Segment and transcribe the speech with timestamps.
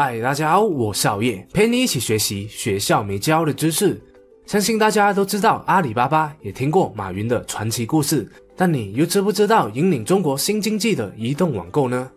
[0.00, 4.00] 嗨，大家好，我是熬夜，陪你一起学习学校没教的知识。
[4.46, 12.08] 相信大家都知道阿里巴巴，也听过马云的传奇故事，但你又知不知道引领中国新经济的移动网购呢？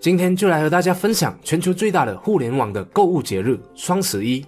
[0.00, 4.42] 今天就来和大家分享全球最大的互联网的购物节日——双十一。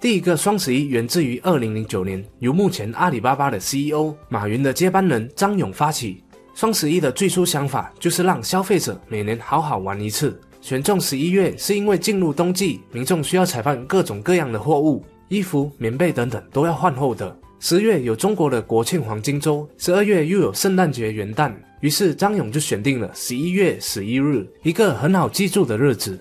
[0.00, 6.24] 第一个双十一源自于二零零九年，由目前阿里巴巴的 CEO 马云的接班人张勇发起。
[6.54, 10.40] 双十一的最初想法就是让消费者每年好好玩一次。
[10.66, 17.38] 选中十一月是因为进入冬季，民众需要采办各种各样的货物，衣服、棉被等等都要换货的。
[17.60, 26.18] 十月有中国的国庆黄金周，十二月又有圣诞节、元旦，于是张勇就选定了十一月十一日，一个很好记住的日子。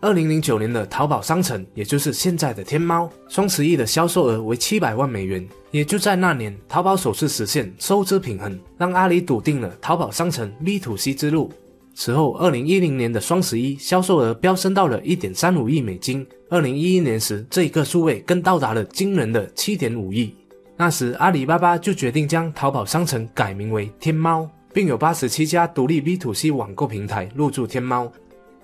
[0.00, 5.46] 二零零九年的淘宝商城，也就是现在的天猫，双十一的销售额为七百万美元。
[5.70, 11.52] 也就在那年，淘宝首次实现收支平衡，让阿里笃定了淘宝商城 B to C 之路。
[11.96, 16.26] 此后，二零一零年的双十一销售额飙升到了一点三五亿美金。
[16.50, 20.34] 二零一一年时，这一个数位更到达了惊人的七点五亿。
[20.76, 28.10] 那时，阿里巴巴就决定将淘宝商城改名为天猫，并有八十七家独立 B to C 网购平台入驻天猫。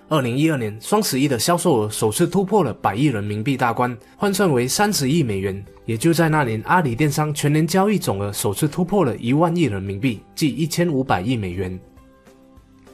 [0.09, 5.65] 二零一二年双十一的销售额首次突破了百亿人民币大关，换算为三十亿美元。
[5.87, 11.79] 也就在那年，阿里电商全年交易总额首次突破了一万亿人民币，即一千五百亿美元。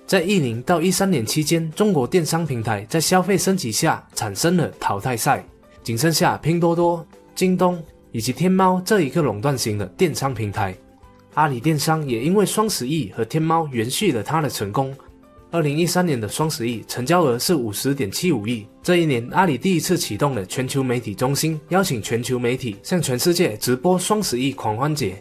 [0.07, 5.45] 在一零到一三年期间，中国电商平台在消费升级下产生了淘汰赛，
[5.83, 7.05] 仅剩下拼多多、
[7.35, 7.83] 京东
[8.13, 10.73] 以及天猫这一个垄断型的电商平台。
[11.35, 14.95] 阿里电商也因为双十一和天猫延续了它的成功。
[15.51, 18.65] 二零一三年的双十一成交额是五十点七五亿。
[18.85, 25.21] 这一年，阿里第一次启动了全球媒体中心，邀请全球媒体向全世界直播双十一狂欢节。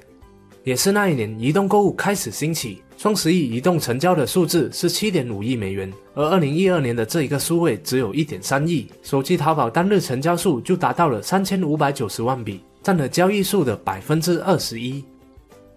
[0.64, 8.88] 也是那一年，移动购物开始兴起，双十一移动成交的数字是七点五亿美元，而二零一二年的这一个数位只有一点三亿。
[9.04, 15.04] 手机淘宝单日成交数就达到了三千五百九十万笔，占了交易数的百分之二十一。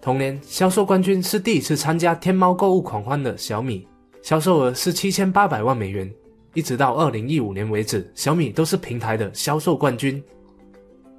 [0.01, 3.85] 同年，销售冠军是第一次参加天猫购物狂欢的小米。
[4.21, 6.09] 销售额是七千八百万美元，
[6.53, 10.23] 一直到二零一五年为止，小米都是平台的销售冠军。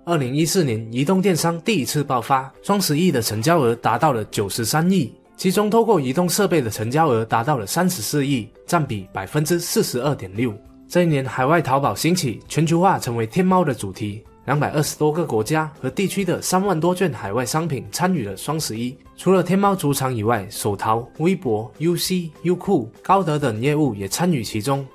[0.07, 10.53] 二零一四年，移动电商第一次爆发，双十一的成交额达到了九十三亿，其中透过移动设备的成交额达到了三十四亿，占比百分之四十二点六。
[10.87, 14.23] 这一年，海外淘宝兴起，全球化成为天猫的主题。
[14.45, 18.95] 两百二十多个国家和地区的三万多件海外商品参与了双十一。
[19.17, 24.87] 除了天猫主场以外，手淘、微博、UC、优酷、高德等业务也参与其中。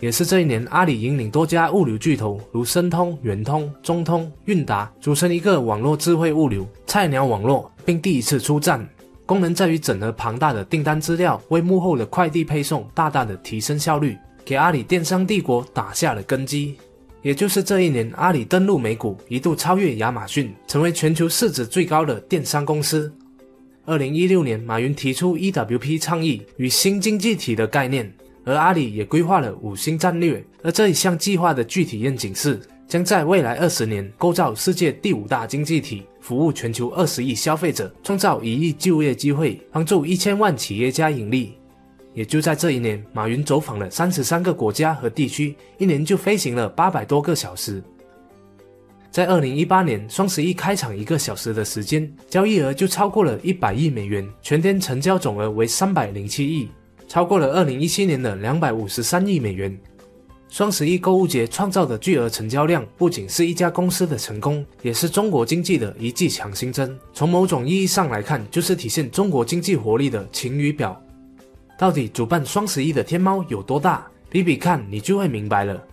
[0.00, 8.88] 也是这一年，阿里引领多家物流巨头如申通、圆通、中通、韵达，组成一个网络智慧物流菜鸟网络，并第一次出战。
[9.26, 16.76] 功能在于整合庞大的订单资料，为幕后的快递配送大大的提升效率，给阿里电商帝国打下了根基。
[17.22, 23.10] 也就是这一年，阿里登陆美股，一度超越亚马逊，成为全球市值最高的电商公司。
[23.86, 28.12] 二零一六年，马云提出 EWP 倡议与新经济体的概念，
[28.44, 30.44] 而阿里也规划了五星战略。
[30.62, 32.60] 而这一项计划的具体愿景是，
[32.94, 41.54] 将在未来二十年构造世界第五大经济体，服务全球二十亿消费者，创造一亿就业机会，帮助一千万企业家盈利。
[42.12, 47.82] 也就在这一年，马云走访了三十三个国家和地区，一年就飞行了八百多个小时。
[49.10, 56.68] 在二零一八年双十一开场一个小时的时间，交易额就超过了一百亿美元，全天成交总额为三百零七亿，
[57.08, 59.76] 超过了二零一七年的两百五十三亿美元。
[60.54, 66.96] 双十一购物节创造的巨额成交量，不仅是一家公司的成功，也是中国经济的一剂强心针。
[67.12, 70.96] 从某种意义上来看，就是体现中国经济活力的晴雨表。
[71.76, 74.06] 到底主办双十一的天猫有多大？
[74.30, 75.84] 比比看，你就会明白了。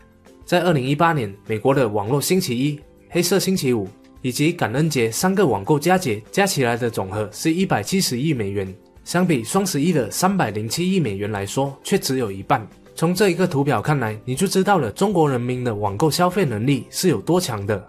[0.45, 2.79] 在二零一八年，美国的网络星期一、
[3.09, 3.89] 黑色星期五
[4.21, 8.71] 以及感恩节三个网购佳节加起来的总和是一百七十亿美元，
[9.03, 12.69] 相比双十一的三百零七亿美元来说，却只有一半。
[12.93, 17.87] 从这一个图表看来，你就知道了中国人民的网购消费能力是有多强的。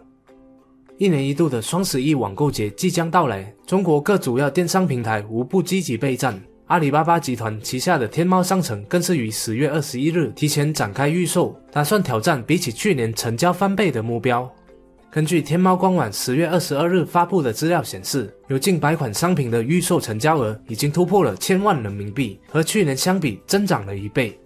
[0.98, 6.40] 一年一度的双十一网购节即将到来，中国各主要电商平台无不积极备战。
[6.66, 14.50] 阿里巴巴集团旗下的天猫商城更是于十月二十一日提前展开预售，打算挑战比起去年成交翻倍的目标。
[15.10, 24.38] 根据天猫官网十月二十二日发布的资料显示，有近百款商品的预售成交额已经突破了千万人民币，和去年相比增长了一倍。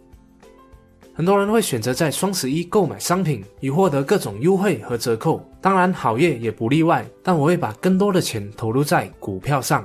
[1.17, 7.07] 很多人会选择在双十一购买商品，以获得各种优惠和折扣，当然好业也不例外。
[7.23, 9.83] 但我会把更多的钱投入在股票上。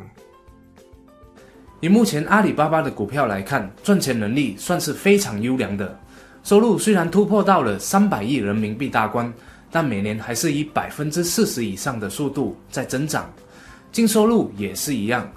[1.80, 5.98] 以目前阿里巴巴的股票来看，赚钱能力算是非常优良的。
[6.44, 9.34] 收入虽然突破到了三百亿人民币大关，
[9.72, 13.32] 但每年还是以百分之四十以上的速度在增长。
[13.90, 15.32] 净收入也是一样。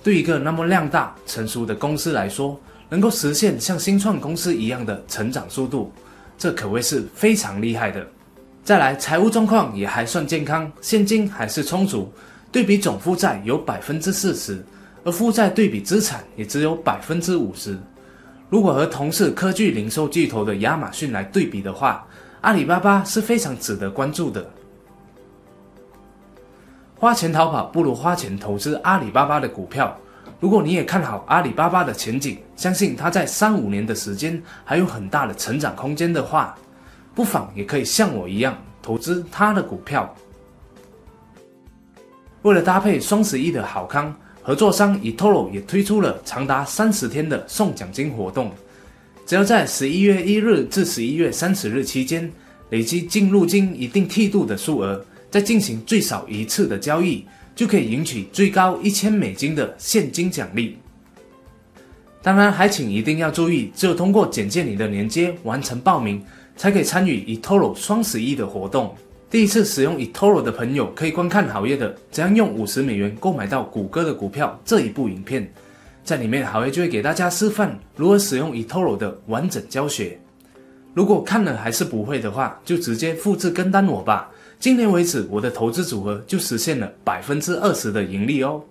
[0.00, 2.58] 对一个那么量大成熟的公司来说，
[2.90, 5.90] 能够实现像新创公司一样的成长速度，
[6.36, 8.06] 这可谓是非常厉害的。
[8.62, 12.12] 再来，财务状况也还算健康，现金还是充足。
[12.52, 14.62] 对比总负债有百分之四十，
[15.04, 17.78] 而负债对比资产也只有百分之五十。
[18.48, 22.04] 如果和同是科技零售巨头的亚马逊来对比的话，
[22.40, 24.50] 阿里巴巴是非常值得关注的。
[26.96, 29.96] 花钱逃跑不如花钱投资阿里巴巴的股票。
[30.40, 36.56] 如果你也看好阿里巴巴的前景，相信它在三五年的时间还有很大的成长空间的话，
[37.14, 40.12] 不妨也可以像我一样投资它的股票。
[42.40, 48.50] 为了搭配双十一的好康，合作商 eToro 也推出了长达三十天的送奖金活动。
[49.26, 52.32] 只要在十一月一日至十一月三十日期间，
[52.70, 60.78] 累积进入金一定梯度的数额，再进行最少一次的交易，就可以赢取最高一千美金的现金奖励。
[62.22, 66.22] 当然，还请一定要注意，只有通过简介里的连接完成报名，
[66.56, 68.94] 才可以参与 eToro 双十一的活动。
[69.30, 75.50] 第一次使用 eToro 的朋友可以观看好业的怎样用五十美元购买到谷歌的股票这一部影片，
[76.04, 80.20] 在里面好业就会给大家示范如何使用 eToro 的完整教学。
[80.92, 84.28] 如果看了还是不会的话，就直接复制跟单我吧。
[84.60, 88.62] 今年为止，我的投资组合就实现了百分之二十的盈利哦。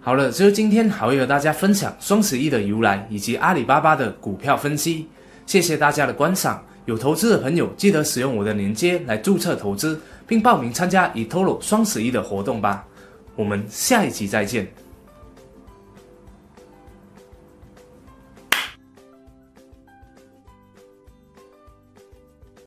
[0.00, 5.08] 好了，这是今天好业和大家分享双十一的由来以及阿里巴巴的股票分析，
[5.44, 6.64] 谢谢大家的观赏。
[6.84, 12.86] 有投资的朋友，记得使用我的链接来注册投资，并报名参加 eToro 双十一的活动吧。
[13.34, 14.72] 我们下一集再见。